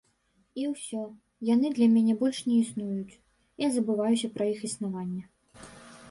[0.59, 1.01] І ўсё,
[1.49, 3.19] яны для мяне больш не існуюць,
[3.65, 5.21] я забываюся пра іх існаванне.